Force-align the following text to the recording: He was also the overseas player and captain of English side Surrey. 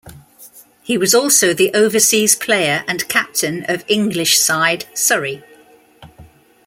He 0.81 0.97
was 0.97 1.13
also 1.13 1.53
the 1.53 1.71
overseas 1.75 2.33
player 2.35 2.83
and 2.87 3.07
captain 3.07 3.63
of 3.69 3.85
English 3.87 4.39
side 4.39 4.85
Surrey. 4.95 5.43